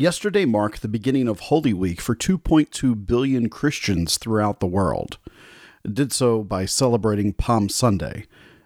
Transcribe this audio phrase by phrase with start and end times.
[0.00, 5.18] Yesterday marked the beginning of Holy Week for 2.2 billion Christians throughout the world.
[5.84, 8.24] It did so by celebrating Palm Sunday,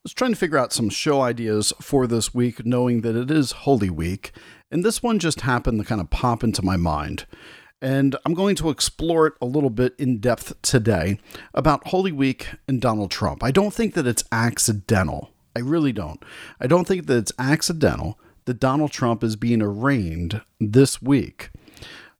[0.00, 3.30] I was trying to figure out some show ideas for this week, knowing that it
[3.30, 4.32] is Holy Week,
[4.70, 7.26] and this one just happened to kind of pop into my mind.
[7.82, 11.18] And I'm going to explore it a little bit in depth today
[11.52, 13.44] about Holy Week and Donald Trump.
[13.44, 15.32] I don't think that it's accidental.
[15.54, 16.24] I really don't.
[16.58, 21.50] I don't think that it's accidental that Donald Trump is being arraigned this week.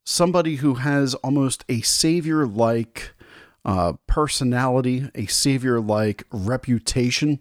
[0.05, 3.15] Somebody who has almost a savior like
[3.65, 7.41] uh, personality, a savior like reputation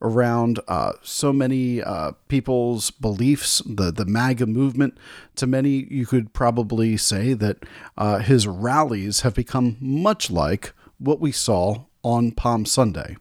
[0.00, 4.96] around uh, so many uh, people's beliefs, the, the MAGA movement.
[5.36, 7.64] To many, you could probably say that
[7.96, 13.16] uh, his rallies have become much like what we saw on Palm Sunday.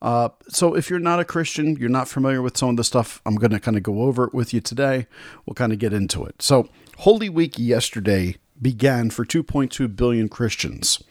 [0.00, 3.22] Uh, so, if you're not a Christian, you're not familiar with some of the stuff
[3.24, 5.06] I'm going to kind of go over it with you today,
[5.46, 6.42] we'll kind of get into it.
[6.42, 6.68] So,
[6.98, 11.02] Holy Week yesterday began for 2.2 billion Christians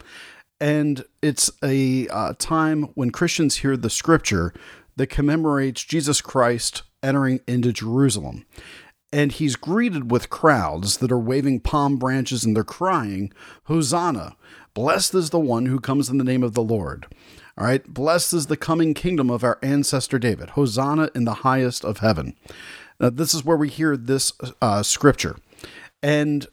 [0.62, 4.54] and it's a uh, time when Christians hear the scripture
[4.94, 8.46] that commemorates Jesus Christ entering into Jerusalem.
[9.12, 13.32] And he's greeted with crowds that are waving palm branches and they're crying,
[13.64, 14.36] Hosanna!
[14.72, 17.06] Blessed is the one who comes in the name of the Lord.
[17.58, 20.50] All right, blessed is the coming kingdom of our ancestor David.
[20.50, 22.36] Hosanna in the highest of heaven.
[23.00, 25.36] Now, this is where we hear this uh, scripture.
[26.04, 26.46] And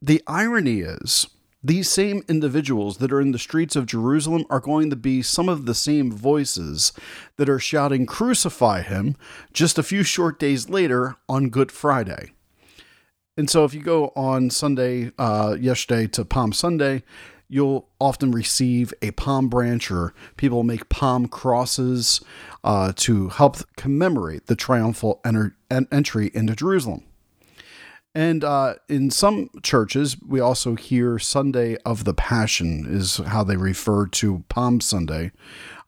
[0.00, 1.26] the irony is,
[1.68, 5.48] these same individuals that are in the streets of Jerusalem are going to be some
[5.48, 6.92] of the same voices
[7.36, 9.16] that are shouting, Crucify him,
[9.52, 12.32] just a few short days later on Good Friday.
[13.36, 17.04] And so, if you go on Sunday, uh, yesterday to Palm Sunday,
[17.48, 22.20] you'll often receive a palm branch or people make palm crosses
[22.64, 27.04] uh, to help commemorate the triumphal enter- entry into Jerusalem.
[28.14, 33.56] And uh, in some churches, we also hear Sunday of the Passion, is how they
[33.56, 35.30] refer to Palm Sunday,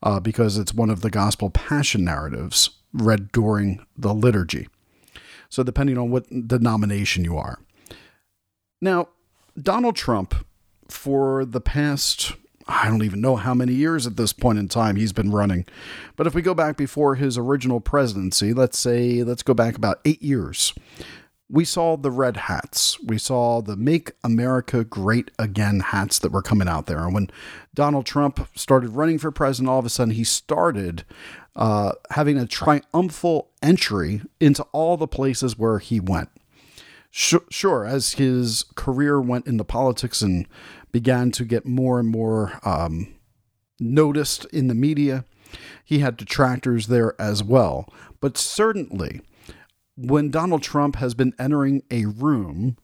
[0.03, 4.69] uh, because it's one of the gospel passion narratives read during the liturgy.
[5.49, 7.59] So, depending on what denomination you are.
[8.81, 9.09] Now,
[9.61, 10.47] Donald Trump,
[10.89, 12.35] for the past,
[12.69, 15.67] I don't even know how many years at this point in time he's been running,
[16.15, 20.01] but if we go back before his original presidency, let's say, let's go back about
[20.05, 20.73] eight years
[21.51, 22.99] we saw the red hats.
[23.03, 27.05] We saw the Make America Great Again hats that were coming out there.
[27.05, 27.31] And when
[27.75, 31.05] Donald Trump started running for president, all of a sudden he started
[31.57, 36.29] uh, having a triumphal entry into all the places where he went.
[37.11, 40.47] Sure, as his career went into politics and
[40.93, 43.13] began to get more and more um,
[43.81, 45.25] noticed in the media,
[45.85, 47.93] he had detractors there as well.
[48.21, 49.23] But certainly,
[49.97, 52.77] when Donald Trump has been entering a room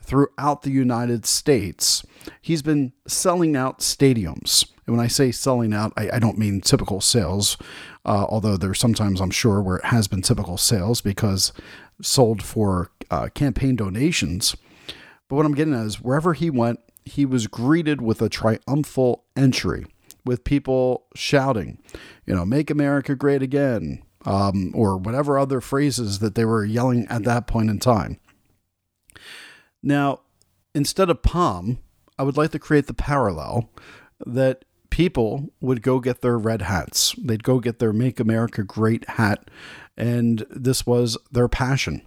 [0.00, 2.04] throughout the United States,
[2.40, 4.66] he's been selling out stadiums.
[4.86, 7.56] And when I say selling out, I, I don't mean typical sales,
[8.04, 11.52] uh, although there's sometimes I'm sure where it has been typical sales because
[12.02, 14.54] sold for uh, campaign donations.
[15.28, 19.24] But what I'm getting at is wherever he went, he was greeted with a triumphal
[19.36, 19.86] entry
[20.24, 21.78] with people shouting,
[22.26, 27.06] you know, make America great again, um, or whatever other phrases that they were yelling
[27.08, 28.18] at that point in time.
[29.82, 30.20] Now,
[30.74, 31.78] instead of palm,
[32.18, 33.70] I would like to create the parallel
[34.24, 37.14] that people would go get their red hats.
[37.18, 39.50] They'd go get their Make America Great hat,
[39.96, 42.06] and this was their passion.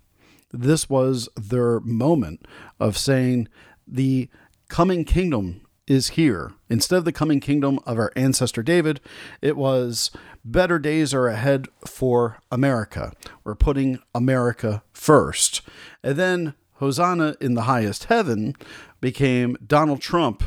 [0.51, 2.47] This was their moment
[2.79, 3.49] of saying,
[3.85, 4.29] The
[4.69, 6.53] coming kingdom is here.
[6.69, 8.99] Instead of the coming kingdom of our ancestor David,
[9.41, 10.11] it was
[10.43, 13.13] better days are ahead for America.
[13.43, 15.61] We're putting America first.
[16.03, 18.53] And then Hosanna in the highest heaven
[19.01, 20.43] became Donald Trump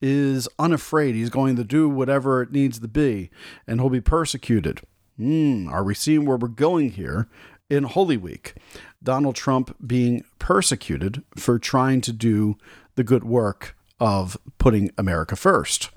[0.00, 1.14] is unafraid.
[1.14, 3.30] He's going to do whatever it needs to be,
[3.66, 4.80] and he'll be persecuted.
[5.16, 7.28] Hmm, are we seeing where we're going here
[7.70, 8.54] in Holy Week?
[9.02, 12.56] Donald Trump being persecuted for trying to do
[12.96, 15.90] the good work of putting America first.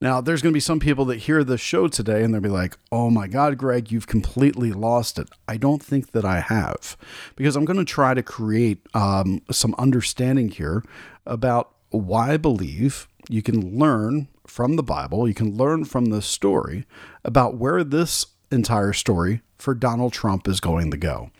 [0.00, 2.48] Now, there's going to be some people that hear the show today and they'll be
[2.48, 5.30] like, oh my God, Greg, you've completely lost it.
[5.48, 6.96] I don't think that I have,
[7.36, 10.84] because I'm going to try to create um, some understanding here
[11.24, 16.20] about why I believe you can learn from the Bible, you can learn from the
[16.20, 16.84] story
[17.24, 21.30] about where this entire story for Donald Trump is going to go.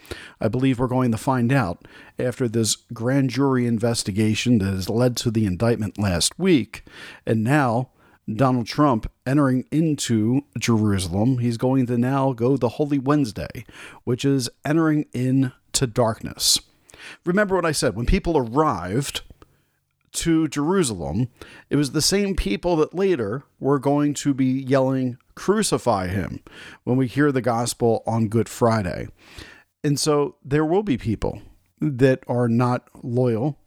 [0.40, 1.86] I believe we're going to find out
[2.18, 6.84] after this grand jury investigation that has led to the indictment last week,
[7.26, 7.90] and now
[8.32, 11.38] Donald Trump entering into Jerusalem.
[11.38, 13.64] He's going to now go the Holy Wednesday,
[14.04, 16.58] which is entering into darkness.
[17.24, 19.22] Remember what I said when people arrived
[20.12, 21.28] to Jerusalem,
[21.68, 26.40] it was the same people that later were going to be yelling, Crucify him,
[26.84, 29.08] when we hear the gospel on Good Friday.
[29.82, 31.42] And so there will be people
[31.80, 33.58] that are not loyal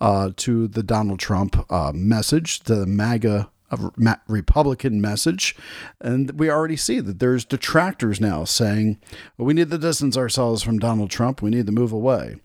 [0.00, 5.56] uh, to the Donald Trump uh, message, the MAGA a Republican message.
[6.00, 8.98] And we already see that there's detractors now saying,
[9.36, 11.42] well, we need to distance ourselves from Donald Trump.
[11.42, 12.36] We need to move away.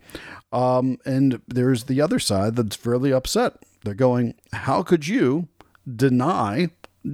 [0.52, 3.54] Um, and there's the other side that's really upset.
[3.84, 5.48] They're going, how could you
[5.96, 6.70] deny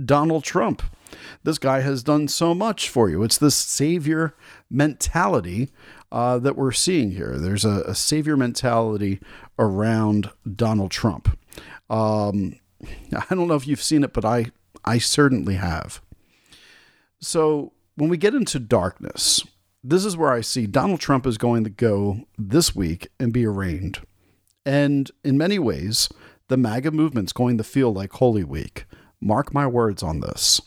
[0.06, 0.82] Donald Trump?
[1.44, 3.24] This guy has done so much for you.
[3.24, 4.36] It's this savior
[4.70, 5.70] mentality
[6.12, 7.38] uh, that we're seeing here.
[7.38, 9.20] There's a, a savior mentality
[9.60, 11.38] around Donald Trump.
[11.90, 12.56] Um,
[13.14, 14.52] I don't know if you've seen it, but I,
[14.86, 16.02] I certainly have.
[17.20, 19.44] So when we get into darkness,
[19.84, 23.46] this is where I see Donald Trump is going to go this week and be
[23.46, 24.00] arraigned.
[24.66, 26.10] And in many ways,
[26.50, 28.86] the MAGA movement's going to feel like Holy Week.
[29.22, 30.62] Mark my words on this.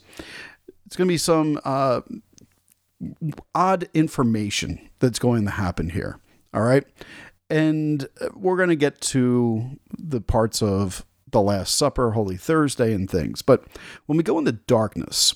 [0.85, 2.01] It's going to be some uh,
[3.55, 6.19] odd information that's going to happen here.
[6.53, 6.85] All right.
[7.49, 13.09] And we're going to get to the parts of the Last Supper, Holy Thursday, and
[13.09, 13.41] things.
[13.41, 13.65] But
[14.05, 15.33] when we go into darkness,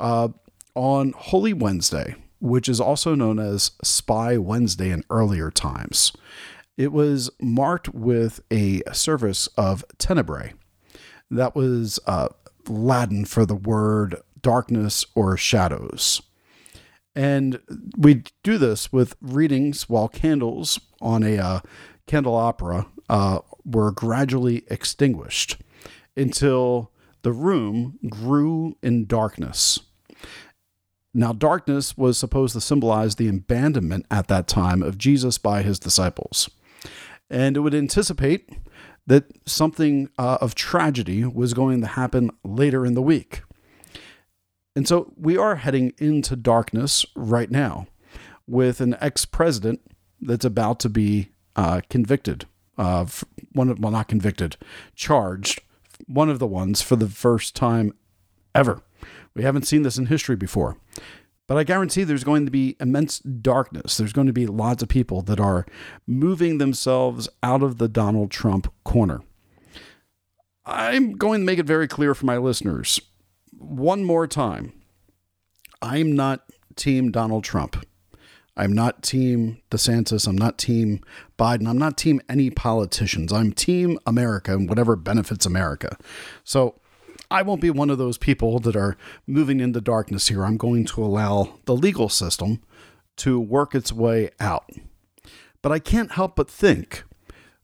[0.00, 0.28] uh,
[0.74, 6.12] on Holy Wednesday, which is also known as Spy Wednesday in earlier times,
[6.76, 10.52] it was marked with a service of tenebrae.
[11.30, 12.28] That was uh,
[12.68, 16.22] Latin for the word darkness or shadows.
[17.14, 17.60] And
[17.96, 21.60] we do this with readings while candles on a uh,
[22.06, 25.56] candelabra uh, were gradually extinguished
[26.16, 26.92] until
[27.22, 29.80] the room grew in darkness.
[31.14, 35.78] Now, darkness was supposed to symbolize the abandonment at that time of Jesus by his
[35.78, 36.50] disciples.
[37.30, 38.50] And it would anticipate
[39.06, 43.42] that something uh, of tragedy was going to happen later in the week.
[44.74, 47.86] And so we are heading into darkness right now
[48.46, 49.80] with an ex president
[50.20, 52.46] that's about to be uh, convicted
[52.78, 53.06] uh,
[53.52, 54.56] one of, well, not convicted,
[54.94, 55.62] charged,
[56.06, 57.92] one of the ones for the first time
[58.54, 58.82] ever.
[59.34, 60.76] We haven't seen this in history before.
[61.46, 63.96] But I guarantee there's going to be immense darkness.
[63.96, 65.64] There's going to be lots of people that are
[66.06, 69.20] moving themselves out of the Donald Trump corner.
[70.64, 73.00] I'm going to make it very clear for my listeners
[73.56, 74.72] one more time.
[75.80, 76.42] I'm not
[76.74, 77.86] Team Donald Trump.
[78.56, 80.26] I'm not team DeSantis.
[80.26, 81.00] I'm not team
[81.38, 81.68] Biden.
[81.68, 83.32] I'm not team any politicians.
[83.32, 85.98] I'm team America and whatever benefits America.
[86.42, 86.80] So
[87.30, 90.44] I won't be one of those people that are moving into darkness here.
[90.44, 92.62] I'm going to allow the legal system
[93.16, 94.70] to work its way out.
[95.62, 97.04] But I can't help but think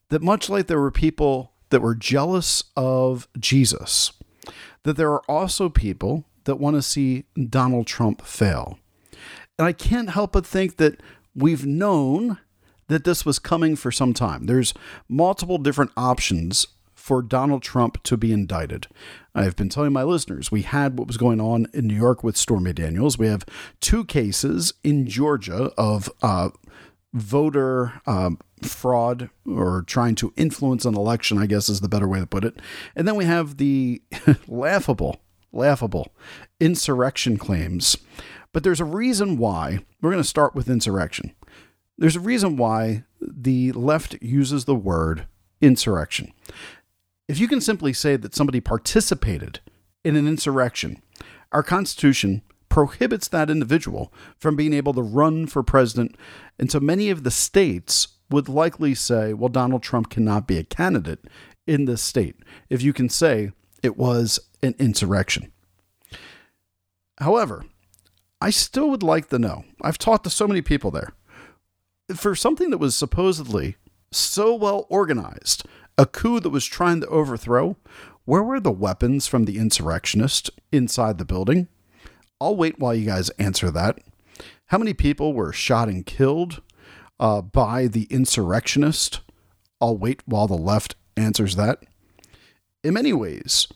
[0.09, 4.13] that much like there were people that were jealous of Jesus,
[4.83, 8.79] that there are also people that want to see Donald Trump fail.
[9.59, 11.01] And I can't help but think that
[11.35, 12.39] we've known
[12.89, 14.47] that this was coming for some time.
[14.47, 14.75] There's
[15.09, 18.87] multiple different options for Donald Trump to be indicted.
[19.35, 22.37] I've been telling my listeners we had what was going on in New York with
[22.37, 23.19] Stormy Daniels.
[23.19, 23.47] We have
[23.81, 26.51] two cases in Georgia of uh,
[27.15, 32.21] voter um, fraud or trying to influence an election, I guess is the better way
[32.21, 32.61] to put it.
[32.95, 34.03] And then we have the
[34.47, 35.21] laughable,
[35.51, 36.13] laughable
[36.61, 37.97] insurrection claims.
[38.53, 41.33] But there's a reason why we're going to start with insurrection.
[41.97, 45.27] There's a reason why the left uses the word
[45.61, 46.33] insurrection.
[47.33, 49.61] If you can simply say that somebody participated
[50.05, 51.03] in an insurrection,
[51.51, 56.15] our Constitution prohibits that individual from being able to run for president.
[56.59, 60.63] And so many of the states would likely say, well, Donald Trump cannot be a
[60.63, 61.25] candidate
[61.67, 62.37] in this state
[62.69, 65.51] if you can say it was an insurrection.
[67.17, 67.65] However,
[68.43, 69.65] I still would like to know.
[69.81, 71.15] I've talked to so many people there.
[72.15, 73.77] For something that was supposedly
[74.11, 75.65] so well organized,
[75.99, 77.77] a coup that was trying to overthrow,
[78.25, 81.69] where were the weapons from the insurrectionist inside the building?
[82.41, 83.99] I'll wait while you guys answer that.
[84.67, 86.63] How many people were shot and killed
[87.21, 89.21] uh, by the insurrectionist?
[89.81, 91.81] I'll wait while the left answers that.
[92.83, 93.69] In many ways,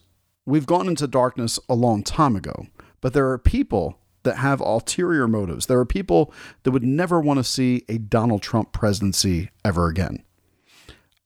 [0.44, 2.66] we've gone into darkness a long time ago,
[3.00, 5.66] but there are people that have ulterior motives.
[5.66, 6.32] There are people
[6.64, 10.24] that would never want to see a Donald Trump presidency ever again.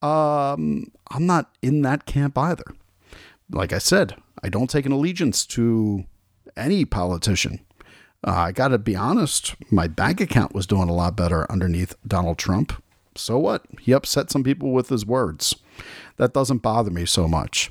[0.02, 2.64] Um, I'm not in that camp either.
[3.50, 6.04] Like I said, I don't take an allegiance to
[6.57, 7.61] any politician.
[8.26, 11.95] Uh, I got to be honest, my bank account was doing a lot better underneath
[12.07, 12.83] Donald Trump.
[13.16, 13.64] So what?
[13.80, 15.54] He upset some people with his words.
[16.16, 17.71] That doesn't bother me so much.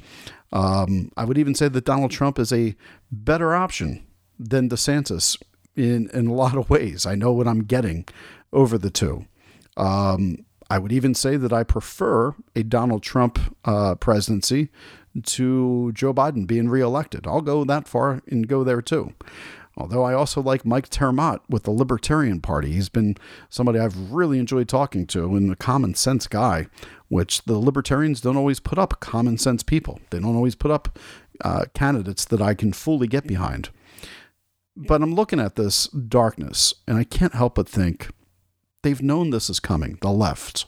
[0.52, 2.76] Um, I would even say that Donald Trump is a
[3.12, 4.06] better option
[4.40, 5.42] than DeSantis
[5.76, 7.06] in, in a lot of ways.
[7.06, 8.06] I know what I'm getting
[8.52, 9.26] over the two.
[9.78, 14.70] Um, I would even say that I prefer a Donald Trump uh, presidency
[15.24, 17.26] to Joe Biden being reelected.
[17.26, 19.14] I'll go that far and go there too.
[19.76, 22.74] Although I also like Mike ter Maat with the Libertarian Party.
[22.74, 23.16] He's been
[23.50, 26.68] somebody I've really enjoyed talking to and a common sense guy,
[27.08, 30.00] which the Libertarians don't always put up common sense people.
[30.10, 31.00] They don't always put up
[31.42, 33.70] uh, candidates that I can fully get behind.
[34.76, 38.10] But I'm looking at this darkness and I can't help but think
[38.82, 40.66] they've known this is coming, the left.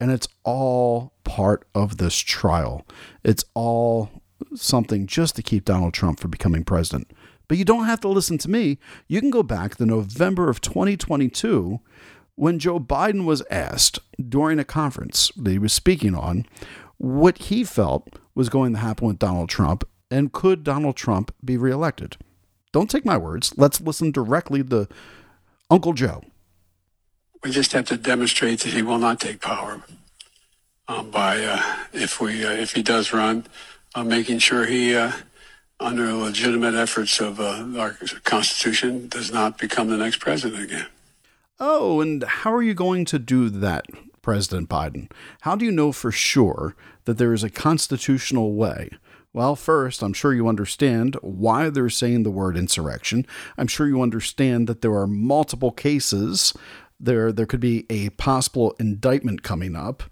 [0.00, 2.86] And it's all part of this trial.
[3.22, 4.10] It's all
[4.54, 7.10] something just to keep Donald Trump from becoming president.
[7.48, 8.78] But you don't have to listen to me.
[9.08, 11.80] You can go back to November of 2022
[12.36, 16.46] when Joe Biden was asked during a conference that he was speaking on
[16.96, 21.56] what he felt was going to happen with Donald Trump and could Donald Trump be
[21.56, 22.16] reelected.
[22.72, 23.52] Don't take my words.
[23.56, 24.88] Let's listen directly to
[25.68, 26.22] Uncle Joe.
[27.42, 29.82] We just have to demonstrate that he will not take power
[30.88, 33.46] um, by uh, if we uh, if he does run,
[33.94, 35.12] uh, making sure he, uh,
[35.78, 40.86] under legitimate efforts of uh, our Constitution, does not become the next president again.
[41.58, 43.86] Oh, and how are you going to do that,
[44.22, 45.10] President Biden?
[45.42, 48.90] How do you know for sure that there is a constitutional way?
[49.32, 53.26] Well, first, I'm sure you understand why they're saying the word insurrection.
[53.56, 56.52] I'm sure you understand that there are multiple cases
[57.00, 60.02] there there could be a possible indictment coming up.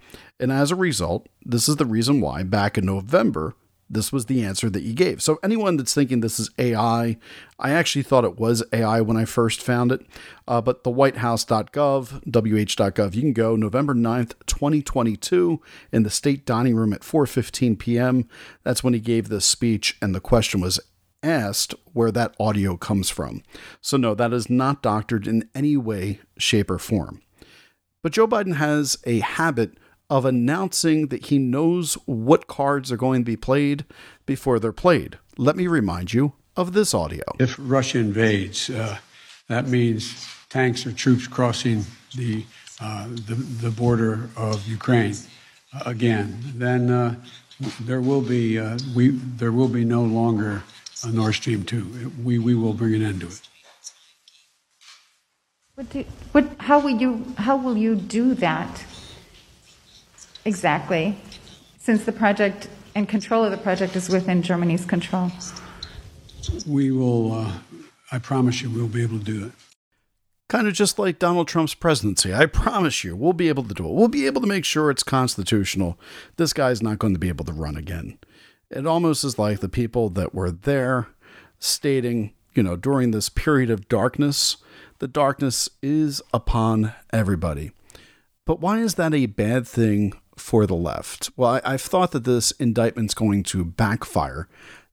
[0.40, 3.54] And as a result, this is the reason why back in November,
[3.90, 5.22] this was the answer that you gave.
[5.22, 7.16] So anyone that's thinking this is AI,
[7.58, 10.06] I actually thought it was AI when I first found it.
[10.46, 15.60] Uh, but the whitehouse.gov, wh.gov, you can go November 9th, 2022
[15.92, 18.28] in the state dining room at 4:15 p.m.
[18.62, 20.80] That's when he gave this speech and the question was
[21.22, 23.42] asked where that audio comes from.
[23.80, 27.22] So, no, that is not doctored in any way, shape, or form.
[28.02, 29.78] But Joe Biden has a habit
[30.10, 33.84] of announcing that he knows what cards are going to be played
[34.26, 35.18] before they're played.
[35.36, 37.22] Let me remind you of this audio.
[37.38, 38.98] If Russia invades, uh,
[39.48, 41.84] that means tanks or troops crossing
[42.16, 42.44] the,
[42.80, 45.14] uh, the, the, border of Ukraine
[45.74, 46.38] uh, again.
[46.54, 47.14] Then uh,
[47.80, 50.62] there will be uh, we there will be no longer
[51.04, 52.12] a Nord Stream 2.
[52.22, 53.40] We, we will bring an end to it.
[55.74, 58.84] What do, what, how, will you, how will you do that
[60.44, 61.16] exactly,
[61.78, 65.30] since the project and control of the project is within Germany's control?
[66.66, 67.52] We will, uh,
[68.10, 69.52] I promise you, we'll be able to do it.
[70.48, 72.34] Kind of just like Donald Trump's presidency.
[72.34, 73.92] I promise you, we'll be able to do it.
[73.92, 75.98] We'll be able to make sure it's constitutional.
[76.36, 78.18] This guy's not going to be able to run again.
[78.70, 81.08] It almost is like the people that were there
[81.58, 84.58] stating, you know, during this period of darkness,
[84.98, 87.72] the darkness is upon everybody.
[88.44, 91.30] But why is that a bad thing for the left?
[91.36, 94.48] Well, I, I've thought that this indictment's going to backfire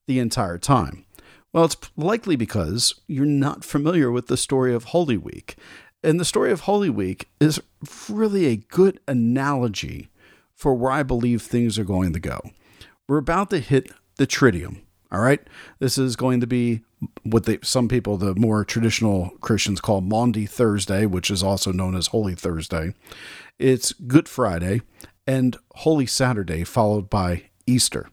[0.06, 1.04] the entire time.
[1.52, 5.56] Well, it's likely because you're not familiar with the story of Holy Week.
[6.02, 7.60] And the story of Holy Week is
[8.08, 10.08] really a good analogy
[10.54, 12.40] for where I believe things are going to go.
[13.08, 14.80] We're about to hit the Triduum.
[15.12, 15.40] All right.
[15.78, 16.82] This is going to be
[17.22, 21.94] what they, some people, the more traditional Christians, call Maundy Thursday, which is also known
[21.94, 22.94] as Holy Thursday.
[23.58, 24.82] It's Good Friday
[25.26, 28.08] and Holy Saturday, followed by Easter.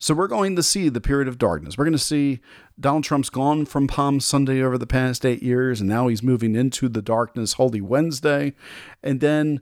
[0.00, 1.78] So we're going to see the period of darkness.
[1.78, 2.40] We're going to see
[2.80, 6.56] Donald Trump's gone from Palm Sunday over the past eight years, and now he's moving
[6.56, 8.54] into the darkness Holy Wednesday.
[9.00, 9.60] And then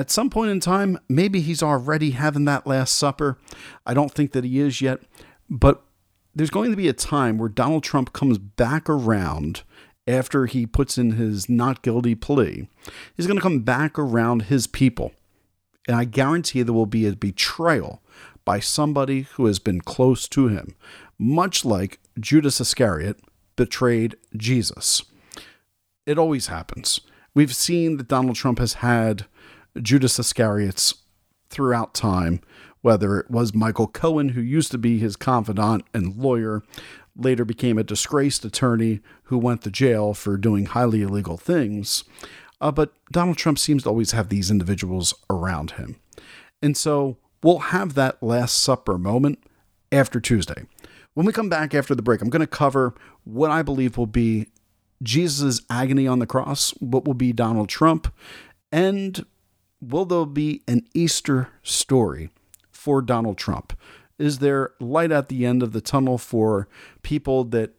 [0.00, 3.36] at some point in time, maybe he's already having that Last Supper.
[3.84, 5.00] I don't think that he is yet,
[5.50, 5.82] but
[6.34, 9.62] there's going to be a time where Donald Trump comes back around
[10.06, 12.66] after he puts in his not guilty plea.
[13.14, 15.12] He's going to come back around his people.
[15.86, 18.00] And I guarantee there will be a betrayal
[18.46, 20.76] by somebody who has been close to him,
[21.18, 23.20] much like Judas Iscariot
[23.54, 25.02] betrayed Jesus.
[26.06, 27.02] It always happens.
[27.34, 29.26] We've seen that Donald Trump has had
[29.80, 30.94] Judas Iscariots
[31.48, 32.40] throughout time,
[32.82, 36.62] whether it was Michael Cohen, who used to be his confidant and lawyer,
[37.16, 42.04] later became a disgraced attorney who went to jail for doing highly illegal things.
[42.60, 45.96] Uh, but Donald Trump seems to always have these individuals around him.
[46.62, 49.42] And so we'll have that Last Supper moment
[49.90, 50.66] after Tuesday.
[51.14, 54.06] When we come back after the break, I'm going to cover what I believe will
[54.06, 54.46] be
[55.02, 58.12] Jesus' agony on the cross, what will be Donald Trump,
[58.70, 59.24] and
[59.80, 62.30] will there be an Easter story
[62.70, 63.72] for Donald Trump?
[64.18, 66.68] Is there light at the end of the tunnel for
[67.02, 67.74] people that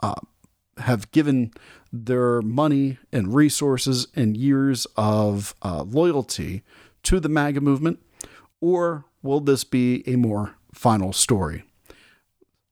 [0.00, 0.14] uh,
[0.78, 1.52] have given
[1.92, 6.62] their money and resources and years of uh, loyalty
[7.04, 8.00] to the MAGA movement?
[8.60, 11.64] Or will this be a more final story?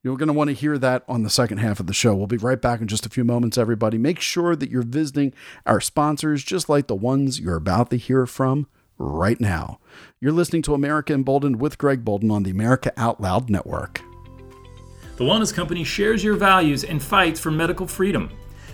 [0.05, 2.15] You're going to want to hear that on the second half of the show.
[2.15, 3.97] We'll be right back in just a few moments, everybody.
[3.97, 5.33] Make sure that you're visiting
[5.65, 8.67] our sponsors, just like the ones you're about to hear from
[8.99, 9.81] right now.
[10.21, 14.03] You're listening to America Emboldened with Greg Boulden on the America Out Loud Network.
[15.17, 18.31] The Wellness Company shares your values and fights for medical freedom.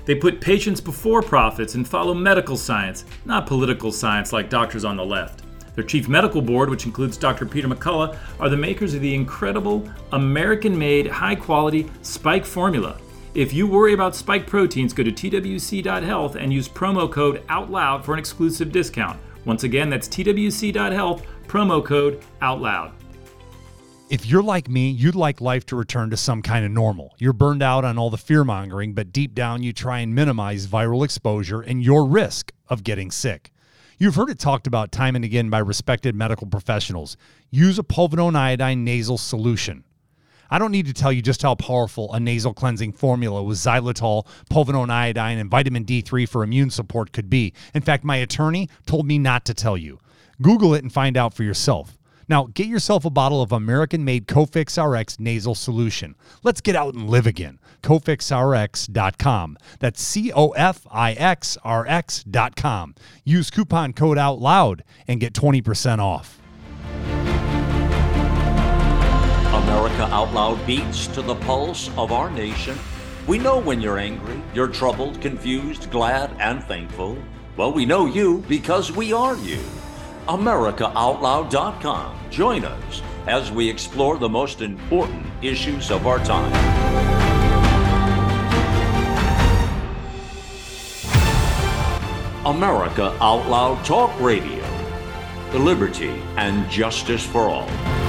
[0.07, 4.97] They put patients before profits and follow medical science, not political science like doctors on
[4.97, 5.45] the left.
[5.75, 7.47] Their chief medical board, which includes Dr.
[7.47, 12.99] Peter McCullough, are the makers of the incredible American made, high quality Spike formula.
[13.33, 18.13] If you worry about spike proteins, go to twc.health and use promo code OUTLOUD for
[18.13, 19.21] an exclusive discount.
[19.45, 22.91] Once again, that's twc.health, promo code OUTLOUD.
[24.09, 27.15] If you're like me, you'd like life to return to some kind of normal.
[27.19, 30.67] You're burned out on all the fear mongering, but deep down you try and minimize
[30.67, 33.53] viral exposure and your risk of getting sick.
[34.03, 37.19] You've heard it talked about time and again by respected medical professionals.
[37.51, 39.85] Use a povidone iodine nasal solution.
[40.51, 44.27] I don't need to tell you just how powerful a nasal cleansing formula with xylitol,
[44.51, 47.53] povidone iodine, and vitamin D3 for immune support could be.
[47.75, 49.99] In fact, my attorney told me not to tell you.
[50.41, 51.99] Google it and find out for yourself.
[52.31, 56.15] Now, get yourself a bottle of American made Cofix RX nasal solution.
[56.45, 57.59] Let's get out and live again.
[57.83, 59.59] CofixRx.com.
[59.81, 62.95] That's C O F I X R X.com.
[63.25, 66.41] Use coupon code OUT LOUD and get 20% off.
[69.53, 72.79] America Out Loud beats to the pulse of our nation.
[73.27, 77.19] We know when you're angry, you're troubled, confused, glad, and thankful.
[77.57, 79.59] Well, we know you because we are you.
[80.27, 82.17] AmericaOutloud.com.
[82.31, 86.53] Join us as we explore the most important issues of our time.
[92.47, 94.65] America Out Loud Talk Radio.
[95.53, 98.00] The liberty and justice for all.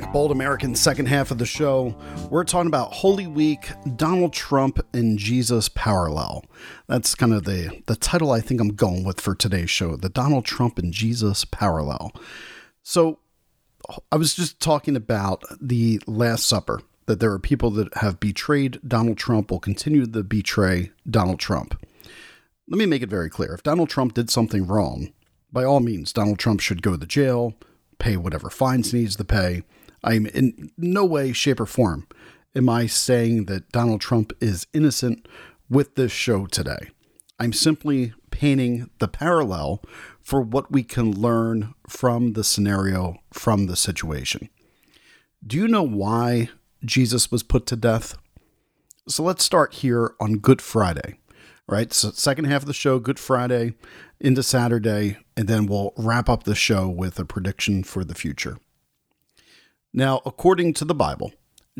[0.00, 1.94] Back, Bold American, second half of the show.
[2.30, 6.46] We're talking about Holy Week, Donald Trump and Jesus parallel.
[6.86, 10.08] That's kind of the, the title I think I'm going with for today's show the
[10.08, 12.10] Donald Trump and Jesus parallel.
[12.82, 13.18] So
[14.10, 18.80] I was just talking about the Last Supper, that there are people that have betrayed
[18.88, 21.78] Donald Trump, will continue to betray Donald Trump.
[22.66, 25.12] Let me make it very clear if Donald Trump did something wrong,
[25.52, 27.58] by all means, Donald Trump should go to jail
[28.02, 29.62] pay whatever fines he needs to pay.
[30.04, 32.06] I'm in no way, shape, or form
[32.54, 35.26] am I saying that Donald Trump is innocent
[35.68, 36.90] with this show today.
[37.38, 39.82] I'm simply painting the parallel
[40.22, 44.48] for what we can learn from the scenario, from the situation.
[45.44, 46.50] Do you know why
[46.84, 48.16] Jesus was put to death?
[49.08, 51.18] So let's start here on Good Friday,
[51.68, 51.92] right?
[51.92, 53.74] So, second half of the show, Good Friday
[54.20, 58.58] into Saturday, and then we'll wrap up the show with a prediction for the future.
[59.92, 61.32] Now, according to the Bible,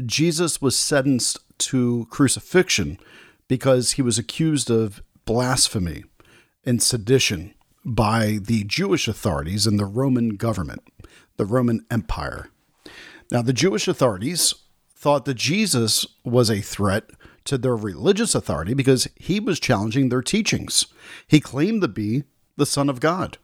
[0.04, 2.98] Jesus was sentenced to crucifixion
[3.48, 6.04] because he was accused of blasphemy
[6.64, 10.82] and sedition by the Jewish authorities and the Roman government,
[11.36, 12.48] the Roman Empire.
[13.30, 14.54] Now, the Jewish authorities
[14.94, 17.10] thought that Jesus was a threat
[17.44, 20.86] to their religious authority because he was challenging their teachings.
[21.26, 22.24] He claimed to be
[22.56, 23.38] the Son of God.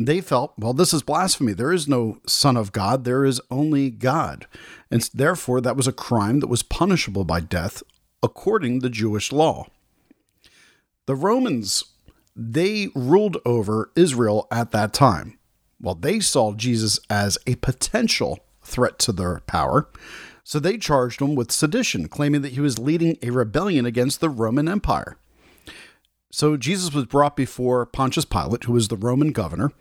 [0.00, 1.54] They felt, well, this is blasphemy.
[1.54, 4.46] There is no Son of God, there is only God.
[4.92, 7.82] And therefore, that was a crime that was punishable by death
[8.22, 9.66] according to Jewish law.
[11.06, 11.84] The Romans,
[12.36, 15.36] they ruled over Israel at that time.
[15.80, 19.88] Well, they saw Jesus as a potential threat to their power,
[20.44, 24.30] so they charged him with sedition, claiming that he was leading a rebellion against the
[24.30, 25.18] Roman Empire.
[26.30, 29.72] So Jesus was brought before Pontius Pilate, who was the Roman governor,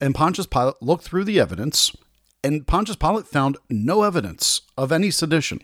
[0.00, 1.94] and Pontius Pilate looked through the evidence,
[2.42, 5.60] and Pontius Pilate found no evidence of any sedition.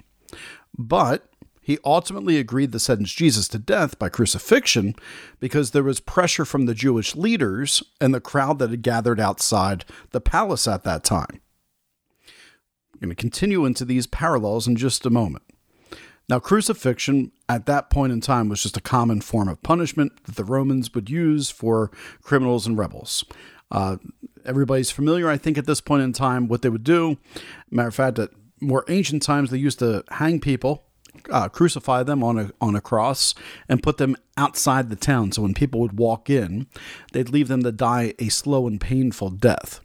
[0.76, 1.28] But
[1.62, 4.94] he ultimately agreed to sentence Jesus to death by crucifixion
[5.40, 9.84] because there was pressure from the Jewish leaders and the crowd that had gathered outside
[10.12, 11.40] the palace at that time.
[12.94, 15.42] We're going to continue into these parallels in just a moment.
[16.28, 20.36] Now, crucifixion at that point in time was just a common form of punishment that
[20.36, 21.90] the Romans would use for
[22.22, 23.24] criminals and rebels.
[23.70, 23.96] Uh,
[24.44, 27.18] everybody's familiar, I think, at this point in time, what they would do.
[27.70, 30.86] Matter of fact, at more ancient times, they used to hang people
[31.30, 33.34] uh, crucify them on a on a cross
[33.68, 35.32] and put them outside the town.
[35.32, 36.66] So when people would walk in,
[37.12, 39.80] they'd leave them to die a slow and painful death.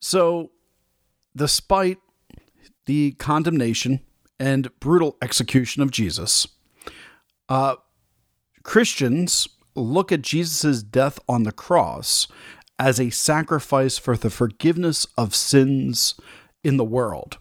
[0.00, 0.50] So,
[1.36, 1.98] despite
[2.86, 4.00] the condemnation
[4.42, 6.48] and brutal execution of Jesus,
[7.48, 7.76] uh,
[8.64, 12.26] Christians look at Jesus' death on the cross
[12.76, 16.16] as a sacrifice for the forgiveness of sins
[16.64, 17.38] in the world.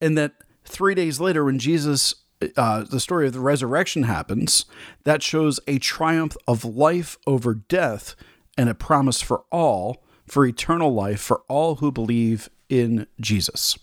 [0.00, 2.14] And that three days later, when Jesus,
[2.56, 4.64] uh, the story of the resurrection happens,
[5.02, 8.14] that shows a triumph of life over death
[8.56, 13.76] and a promise for all, for eternal life for all who believe in Jesus.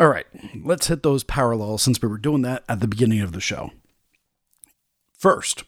[0.00, 0.24] All right,
[0.64, 3.70] let's hit those parallels since we were doing that at the beginning of the show.
[5.12, 5.64] First,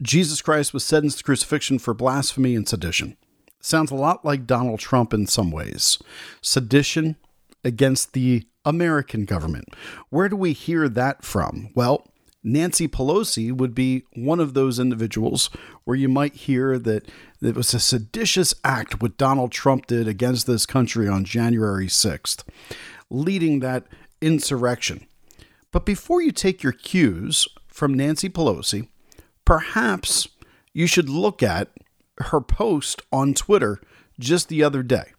[0.00, 3.18] Jesus Christ was sentenced to crucifixion for blasphemy and sedition.
[3.60, 5.98] Sounds a lot like Donald Trump in some ways.
[6.40, 7.16] Sedition
[7.62, 9.68] against the American government.
[10.08, 11.68] Where do we hear that from?
[11.74, 12.06] Well,
[12.42, 15.50] Nancy Pelosi would be one of those individuals
[15.84, 17.06] where you might hear that
[17.42, 22.44] it was a seditious act what Donald Trump did against this country on January 6th,
[23.10, 23.86] leading that
[24.20, 25.06] insurrection.
[25.72, 28.88] But before you take your cues from Nancy Pelosi,
[29.44, 30.28] perhaps
[30.72, 31.70] you should look at
[32.18, 33.80] her post on Twitter
[34.18, 35.12] just the other day.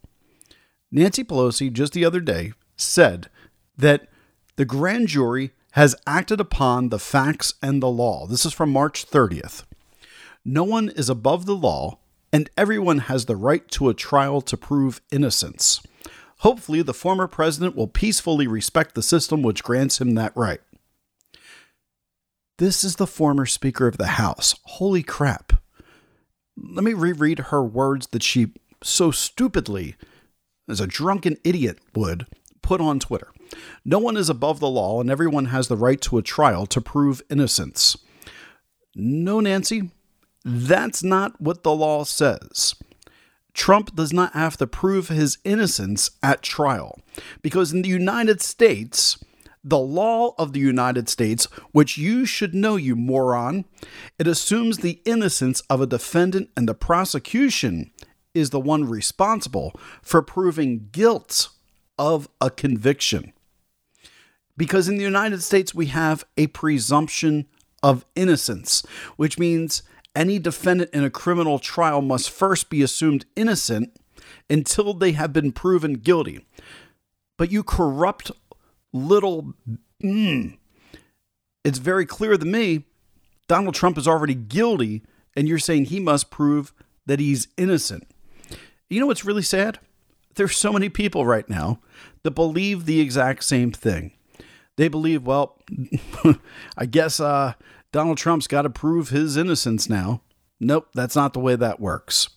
[0.92, 3.30] Nancy Pelosi, just the other day, said
[3.78, 4.08] that
[4.56, 8.26] the grand jury has acted upon the facts and the law.
[8.26, 9.64] This is from March 30th.
[10.44, 12.00] No one is above the law,
[12.34, 15.82] and everyone has the right to a trial to prove innocence.
[16.40, 20.62] Hopefully, the former president will peacefully respect the system which grants him that right.
[22.58, 24.56] This is the former Speaker of the House.
[24.64, 25.54] Holy crap.
[26.56, 29.96] Let me reread her words that she so stupidly,
[30.68, 32.26] as a drunken idiot would,
[32.62, 33.32] put on Twitter.
[33.86, 36.82] No one is above the law, and everyone has the right to a trial to
[36.82, 37.98] prove innocence.
[38.96, 39.92] No, Nancy,
[40.44, 42.76] that's not what the law says.
[43.58, 47.02] Trump does not have to prove his innocence at trial
[47.42, 49.18] because in the United States,
[49.64, 53.66] the law of the United States, which you should know, you moron,
[54.20, 57.92] it assumes the innocence of a defendant and the prosecution
[58.36, 61.50] is the one responsible for proving guilt
[61.98, 63.34] of a conviction.
[64.56, 67.48] Because in the United States, we have a presumption
[67.82, 69.82] of innocence, which means
[70.18, 73.96] any defendant in a criminal trial must first be assumed innocent
[74.50, 76.46] until they have been proven guilty.
[77.38, 78.32] But you corrupt
[78.92, 79.54] little.
[80.04, 80.58] Mm,
[81.64, 82.86] it's very clear to me
[83.48, 85.04] Donald Trump is already guilty,
[85.36, 86.74] and you're saying he must prove
[87.06, 88.08] that he's innocent.
[88.90, 89.80] You know what's really sad?
[90.36, 91.80] There's so many people right now
[92.24, 94.12] that believe the exact same thing.
[94.78, 95.58] They believe, well,
[96.78, 97.54] I guess uh,
[97.92, 100.22] Donald Trump's got to prove his innocence now.
[100.60, 102.30] Nope, that's not the way that works.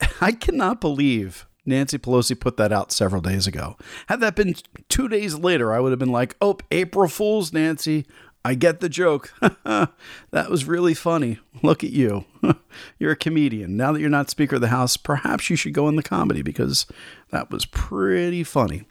[0.20, 3.76] I cannot believe Nancy Pelosi put that out several days ago.
[4.06, 4.54] Had that been
[4.88, 8.06] two days later, I would have been like, oh, April Fool's, Nancy.
[8.44, 9.34] I get the joke.
[9.40, 11.38] that was really funny.
[11.62, 12.24] Look at you.
[12.98, 13.76] you're a comedian.
[13.76, 16.40] Now that you're not Speaker of the House, perhaps you should go in the comedy
[16.40, 16.86] because
[17.30, 18.84] that was pretty funny.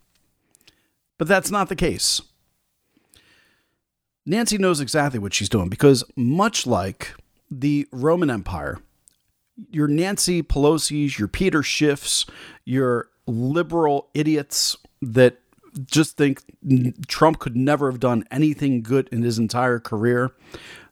[1.17, 2.21] But that's not the case.
[4.27, 7.15] Nancy knows exactly what she's doing because, much like
[7.49, 8.79] the Roman Empire,
[9.71, 12.25] your Nancy Pelosi's, your Peter Schiff's,
[12.65, 15.39] your liberal idiots that
[15.85, 16.41] just think
[17.07, 20.31] Trump could never have done anything good in his entire career.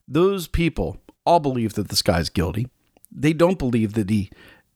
[0.08, 2.70] Those people all believe that this guy's guilty.
[3.12, 4.32] They don't believe that he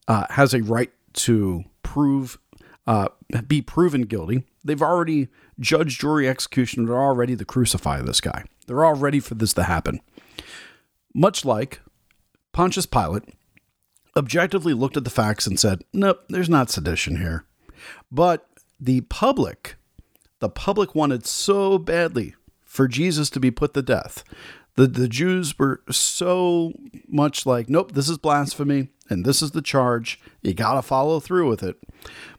[0.09, 2.37] uh, has a right to prove,
[2.85, 3.07] uh,
[3.47, 4.43] be proven guilty.
[4.63, 6.85] They've already judge, jury, execution.
[6.85, 8.45] They're all ready to crucify this guy.
[8.67, 10.01] They're all ready for this to happen.
[11.13, 11.81] Much like
[12.51, 13.23] Pontius Pilate
[14.15, 17.45] objectively looked at the facts and said, nope, there's not sedition here.
[18.11, 18.47] But
[18.79, 19.75] the public
[20.39, 24.23] the public wanted so badly for Jesus to be put to death.
[24.75, 26.71] The, the Jews were so
[27.07, 30.19] much like, nope, this is blasphemy and this is the charge.
[30.41, 31.77] You got to follow through with it.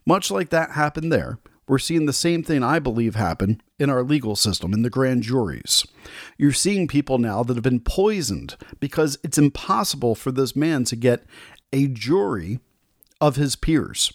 [0.05, 1.37] Much like that happened there,
[1.71, 5.23] we're seeing the same thing I believe happen in our legal system, in the grand
[5.23, 5.87] juries.
[6.37, 10.97] You're seeing people now that have been poisoned because it's impossible for this man to
[10.97, 11.23] get
[11.71, 12.59] a jury
[13.21, 14.11] of his peers.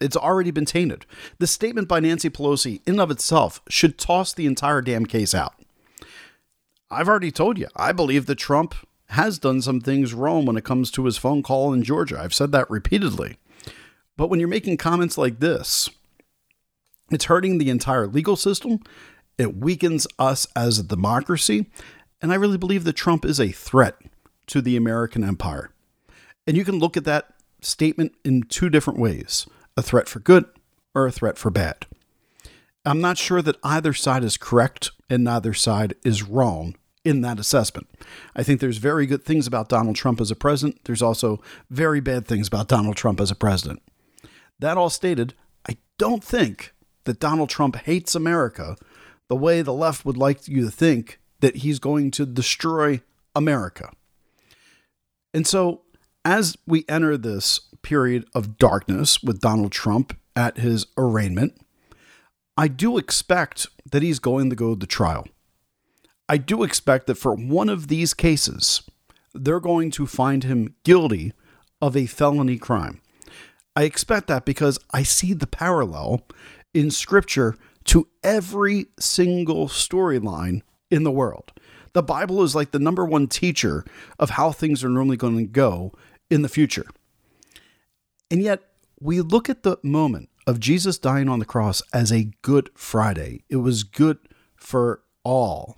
[0.00, 1.04] It's already been tainted.
[1.40, 5.54] The statement by Nancy Pelosi, in of itself, should toss the entire damn case out.
[6.92, 8.76] I've already told you, I believe that Trump
[9.08, 12.20] has done some things wrong when it comes to his phone call in Georgia.
[12.20, 13.38] I've said that repeatedly.
[14.16, 15.90] But when you're making comments like this,
[17.14, 18.80] it's hurting the entire legal system.
[19.38, 21.70] It weakens us as a democracy.
[22.20, 23.96] And I really believe that Trump is a threat
[24.48, 25.70] to the American empire.
[26.46, 29.46] And you can look at that statement in two different ways
[29.76, 30.44] a threat for good
[30.94, 31.86] or a threat for bad.
[32.84, 37.38] I'm not sure that either side is correct and neither side is wrong in that
[37.38, 37.88] assessment.
[38.34, 40.84] I think there's very good things about Donald Trump as a president.
[40.84, 43.82] There's also very bad things about Donald Trump as a president.
[44.58, 45.34] That all stated,
[45.68, 46.71] I don't think
[47.04, 48.76] that Donald Trump hates America
[49.28, 53.00] the way the left would like you to think that he's going to destroy
[53.34, 53.90] America.
[55.34, 55.82] And so,
[56.24, 61.58] as we enter this period of darkness with Donald Trump at his arraignment,
[62.56, 65.26] I do expect that he's going to go to trial.
[66.28, 68.82] I do expect that for one of these cases,
[69.34, 71.32] they're going to find him guilty
[71.80, 73.00] of a felony crime.
[73.74, 76.22] I expect that because I see the parallel
[76.74, 81.52] in scripture to every single storyline in the world.
[81.92, 83.84] The Bible is like the number one teacher
[84.18, 85.92] of how things are normally going to go
[86.30, 86.86] in the future.
[88.30, 88.62] And yet,
[89.00, 93.44] we look at the moment of Jesus dying on the cross as a good Friday.
[93.48, 94.18] It was good
[94.56, 95.76] for all,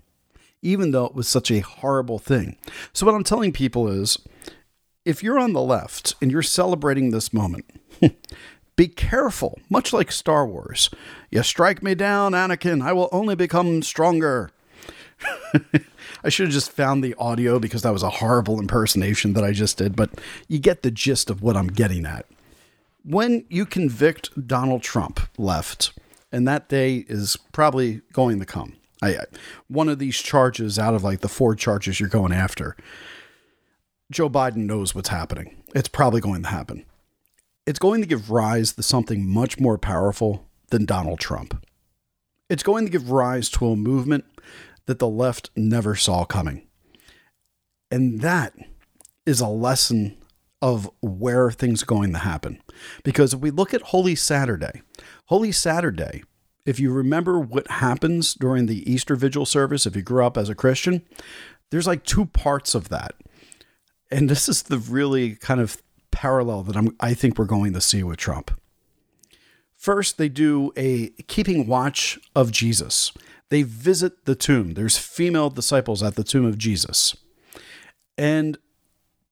[0.63, 2.57] even though it was such a horrible thing.
[2.93, 4.19] So, what I'm telling people is
[5.05, 7.67] if you're on the left and you're celebrating this moment,
[8.77, 10.91] be careful, much like Star Wars.
[11.31, 14.51] You strike me down, Anakin, I will only become stronger.
[16.25, 19.53] I should have just found the audio because that was a horrible impersonation that I
[19.53, 20.11] just did, but
[20.49, 22.27] you get the gist of what I'm getting at
[23.05, 25.93] when you convict Donald Trump left,
[26.33, 28.77] and that day is probably going to come.
[29.03, 29.19] I,
[29.69, 32.77] one of these charges out of like the four charges you're going after,
[34.11, 35.63] Joe Biden knows what's happening.
[35.75, 36.85] It's probably going to happen.
[37.67, 41.65] It's going to give rise to something much more powerful than Donald Trump.
[42.51, 44.25] It's going to give rise to a movement
[44.87, 46.67] that the left never saw coming.
[47.91, 48.55] And that
[49.25, 50.17] is a lesson
[50.61, 52.61] of where things are going to happen.
[53.03, 54.83] Because if we look at Holy Saturday,
[55.27, 56.23] Holy Saturday,
[56.67, 60.49] if you remember what happens during the Easter Vigil service, if you grew up as
[60.49, 61.03] a Christian,
[61.71, 63.15] there's like two parts of that.
[64.11, 65.83] And this is the really kind of
[66.15, 68.51] parallel that I'm, I think we're going to see with Trump.
[69.77, 73.13] First, they do a keeping watch of Jesus.
[73.51, 74.75] They visit the tomb.
[74.75, 77.15] There's female disciples at the tomb of Jesus.
[78.17, 78.57] And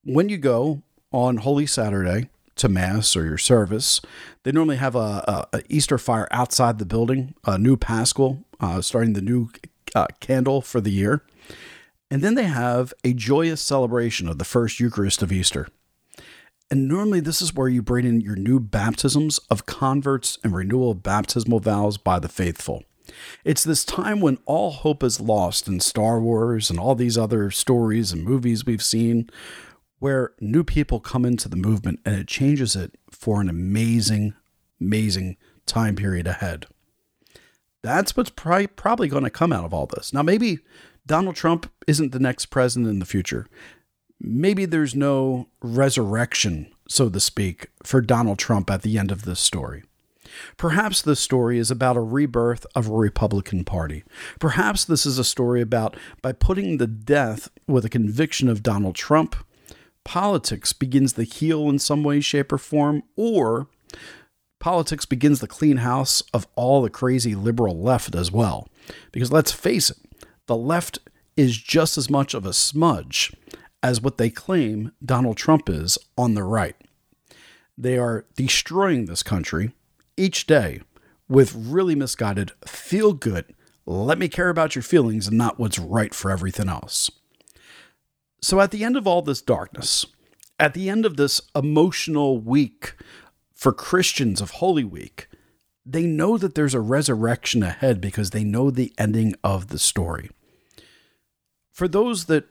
[0.03, 4.01] when you go, on Holy Saturday to Mass or your service.
[4.43, 8.81] They normally have a, a, a Easter fire outside the building, a new Paschal, uh,
[8.81, 9.49] starting the new
[9.95, 11.23] uh, candle for the year.
[12.11, 15.67] And then they have a joyous celebration of the first Eucharist of Easter.
[16.73, 20.89] And normally, this is where you bring in your new baptisms of converts and renewal
[20.89, 22.81] of baptismal vows by the faithful.
[23.45, 27.51] It's this time when all hope is lost in Star Wars and all these other
[27.51, 29.29] stories and movies we've seen,
[29.99, 34.33] where new people come into the movement and it changes it for an amazing,
[34.81, 36.65] amazing time period ahead.
[37.83, 40.11] That's what's pri- probably going to come out of all this.
[40.11, 40.57] Now, maybe
[41.05, 43.45] Donald Trump isn't the next president in the future.
[44.25, 49.41] Maybe there's no resurrection, so to speak, for Donald Trump at the end of this
[49.41, 49.83] story.
[50.55, 54.05] Perhaps this story is about a rebirth of a Republican Party.
[54.39, 58.95] Perhaps this is a story about by putting the death with a conviction of Donald
[58.95, 59.35] Trump,
[60.05, 63.67] politics begins to heal in some way, shape, or form, or
[64.59, 68.69] politics begins the clean house of all the crazy liberal left as well.
[69.11, 69.97] Because let's face it,
[70.47, 70.99] the left
[71.35, 73.33] is just as much of a smudge
[73.83, 76.75] as what they claim Donald Trump is on the right.
[77.77, 79.73] They are destroying this country
[80.17, 80.81] each day
[81.27, 83.53] with really misguided, feel good,
[83.85, 87.11] let me care about your feelings and not what's right for everything else.
[88.41, 90.05] So, at the end of all this darkness,
[90.59, 92.95] at the end of this emotional week
[93.53, 95.27] for Christians of Holy Week,
[95.85, 100.29] they know that there's a resurrection ahead because they know the ending of the story.
[101.71, 102.45] For those that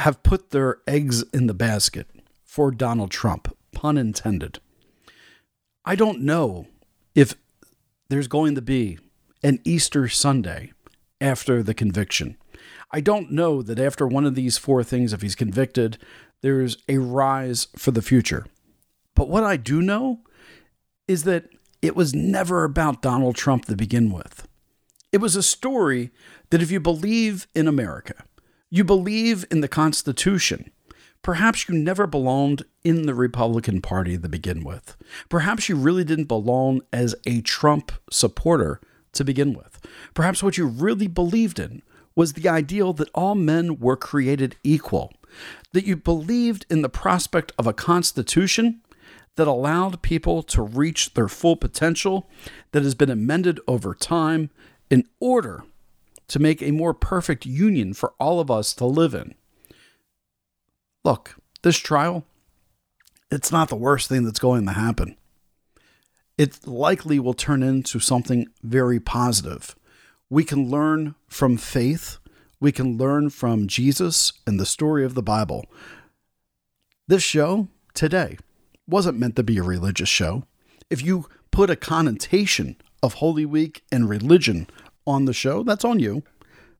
[0.00, 2.08] have put their eggs in the basket
[2.44, 4.58] for Donald Trump, pun intended,
[5.84, 6.66] I don't know
[7.14, 7.34] if
[8.08, 8.98] there's going to be
[9.42, 10.72] an Easter Sunday
[11.20, 12.36] after the conviction.
[12.90, 15.96] I don't know that after one of these four things, if he's convicted,
[16.42, 18.46] there's a rise for the future.
[19.14, 20.20] But what I do know
[21.06, 21.48] is that
[21.82, 24.46] it was never about Donald Trump to begin with.
[25.12, 26.10] It was a story
[26.50, 28.24] that if you believe in America,
[28.70, 30.70] you believe in the Constitution,
[31.22, 34.96] perhaps you never belonged in the Republican Party to begin with.
[35.28, 38.80] Perhaps you really didn't belong as a Trump supporter
[39.12, 39.80] to begin with.
[40.14, 41.82] Perhaps what you really believed in
[42.14, 45.12] was the ideal that all men were created equal,
[45.72, 48.80] that you believed in the prospect of a Constitution
[49.36, 52.28] that allowed people to reach their full potential
[52.72, 54.50] that has been amended over time
[54.90, 55.64] in order
[56.30, 59.34] to make a more perfect union for all of us to live in.
[61.04, 62.24] Look, this trial,
[63.32, 65.16] it's not the worst thing that's going to happen.
[66.38, 69.74] It likely will turn into something very positive.
[70.30, 72.18] We can learn from faith,
[72.60, 75.66] we can learn from Jesus and the story of the Bible.
[77.08, 78.38] This show today
[78.86, 80.44] wasn't meant to be a religious show.
[80.88, 84.68] If you put a connotation of Holy Week and religion
[85.10, 86.22] on the show, that's on you.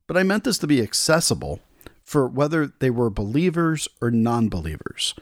[0.07, 1.59] But I meant this to be accessible
[2.03, 5.13] for whether they were believers or non believers.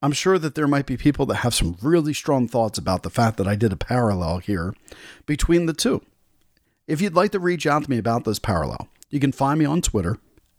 [0.00, 3.10] I'm sure that there might be people that have some really strong thoughts about the
[3.10, 4.74] fact that I did a parallel here
[5.26, 6.02] between the two.
[6.86, 9.64] If you'd like to reach out to me about this parallel, you can find me
[9.64, 10.18] on Twitter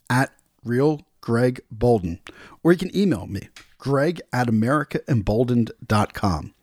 [0.09, 0.31] at
[0.63, 2.19] real Greg Boulden,
[2.63, 6.53] or you can email me, greg at americaemboldened.com.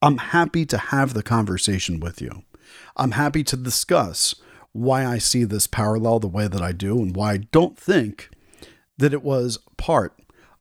[0.00, 2.42] I'm happy to have the conversation with you.
[2.96, 4.34] I'm happy to discuss
[4.72, 8.30] why I see this parallel the way that I do and why I don't think
[8.98, 10.18] that it was part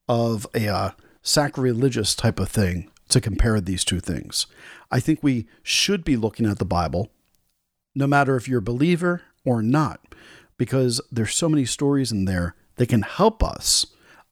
[0.08, 4.48] of a uh, sacrilegious type of thing to compare these two things.
[4.90, 7.12] I think we should be looking at the Bible,
[7.96, 10.02] no matter if you're a believer or not,
[10.58, 13.86] because there's so many stories in there that can help us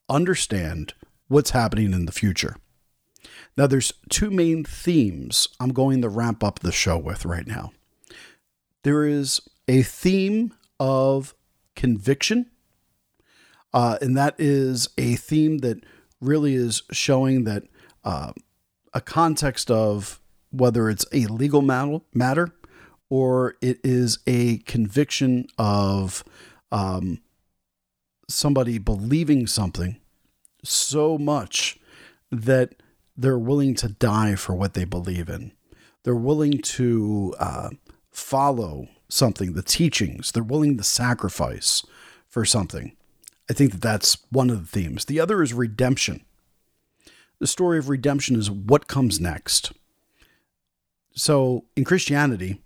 [0.09, 0.93] understand
[1.27, 2.55] what's happening in the future.
[3.59, 7.73] Now, there's two main themes I'm going to wrap up the show with right now.
[8.83, 11.35] There is a theme of
[11.75, 12.45] conviction,
[13.73, 15.83] uh, and that is a theme that
[16.21, 17.63] really is showing that
[18.05, 18.31] uh,
[18.93, 22.55] a context of whether it's a legal matter
[23.09, 26.23] or it is a conviction of
[26.71, 27.19] um,
[28.29, 29.97] somebody believing something
[30.63, 31.77] so much
[32.31, 32.75] that
[33.19, 35.51] they're willing to die for what they believe in.
[36.03, 37.69] They're willing to uh,
[38.11, 40.31] follow something, the teachings.
[40.31, 41.85] They're willing to sacrifice
[42.29, 42.95] for something.
[43.49, 45.05] I think that that's one of the themes.
[45.05, 46.23] The other is redemption.
[47.39, 49.73] The story of redemption is what comes next.
[51.13, 52.61] So in Christianity,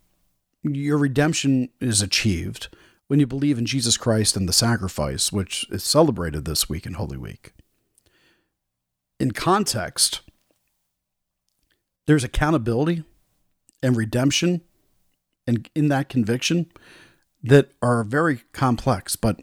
[0.62, 2.68] your redemption is achieved
[3.08, 6.94] when you believe in Jesus Christ and the sacrifice, which is celebrated this week in
[6.94, 7.54] Holy Week.
[9.20, 10.22] In context,
[12.06, 13.04] there's accountability
[13.82, 14.62] and redemption
[15.46, 16.72] and in that conviction
[17.42, 19.42] that are very complex, but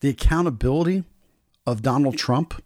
[0.00, 1.04] the accountability
[1.66, 2.62] of Donald Trump,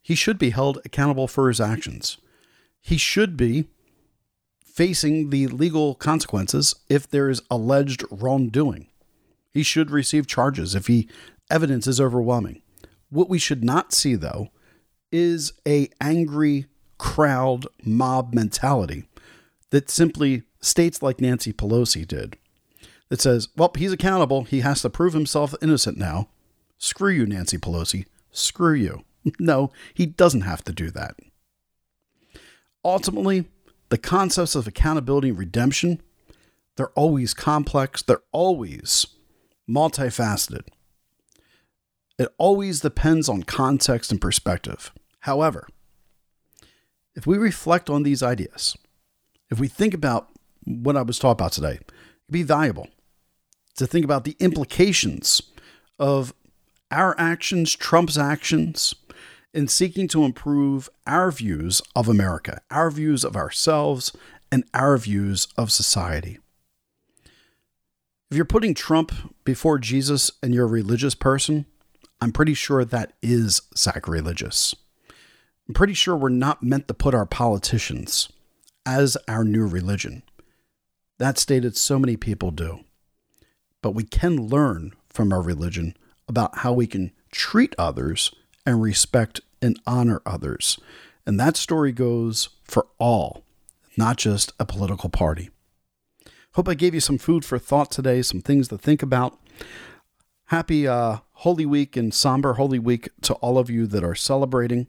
[0.00, 2.18] he should be held accountable for his actions.
[2.80, 3.68] He should be
[4.64, 8.86] facing the legal consequences if there is alleged wrongdoing.
[9.52, 11.08] He should receive charges if he
[11.50, 12.62] evidence is overwhelming.
[13.10, 14.50] What we should not see though
[15.10, 16.66] is a angry
[16.98, 19.04] crowd mob mentality
[19.70, 22.36] that simply states like Nancy Pelosi did.
[23.08, 24.44] That says, well, he's accountable.
[24.44, 26.28] He has to prove himself innocent now.
[26.76, 28.06] Screw you, Nancy Pelosi.
[28.30, 29.04] Screw you.
[29.38, 31.16] No, he doesn't have to do that.
[32.82, 33.44] Ultimately,
[33.90, 36.00] the concepts of accountability and redemption,
[36.76, 39.06] they're always complex, they're always
[39.68, 40.62] multifaceted.
[42.18, 44.92] It always depends on context and perspective.
[45.20, 45.68] However,
[47.18, 48.76] if we reflect on these ideas,
[49.50, 50.28] if we think about
[50.64, 52.86] what I was taught about today, it'd be valuable
[53.76, 55.42] to think about the implications
[55.98, 56.32] of
[56.92, 58.94] our actions, Trump's actions,
[59.52, 64.16] in seeking to improve our views of America, our views of ourselves,
[64.52, 66.38] and our views of society.
[68.30, 69.10] If you're putting Trump
[69.44, 71.66] before Jesus and you're a religious person,
[72.20, 74.76] I'm pretty sure that is sacrilegious.
[75.68, 78.30] I'm pretty sure we're not meant to put our politicians
[78.86, 80.22] as our new religion.
[81.18, 82.84] That stated so many people do.
[83.82, 85.94] But we can learn from our religion
[86.26, 90.78] about how we can treat others and respect and honor others.
[91.26, 93.44] And that story goes for all,
[93.96, 95.50] not just a political party.
[96.54, 99.38] Hope I gave you some food for thought today, some things to think about.
[100.46, 104.86] Happy uh, Holy Week and somber Holy Week to all of you that are celebrating.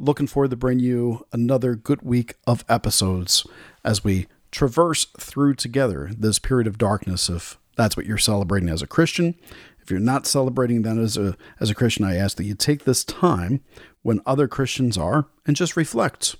[0.00, 3.44] Looking forward to bring you another good week of episodes
[3.84, 8.80] as we traverse through together this period of darkness if that's what you're celebrating as
[8.80, 9.34] a Christian.
[9.82, 12.84] If you're not celebrating that as a as a Christian, I ask that you take
[12.84, 13.60] this time
[14.02, 16.36] when other Christians are and just reflect.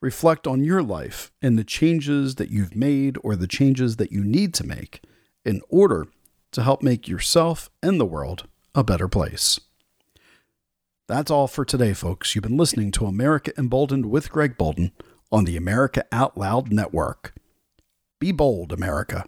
[0.00, 4.24] Reflect on your life and the changes that you've made or the changes that you
[4.24, 5.02] need to make
[5.44, 6.06] in order
[6.52, 9.60] to help make yourself and the world a better place.
[11.10, 12.36] That's all for today, folks.
[12.36, 14.92] You've been listening to America Emboldened with Greg Boulden
[15.32, 17.34] on the America Out Loud Network.
[18.20, 19.24] Be bold, America.